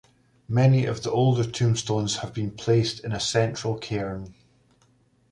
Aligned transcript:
Many 0.49 0.85
of 0.87 1.03
the 1.03 1.11
older 1.11 1.43
tombstones 1.43 2.15
have 2.21 2.33
been 2.33 2.49
placed 2.49 3.01
in 3.03 3.11
a 3.11 3.19
central 3.19 3.77
cairn. 3.77 4.33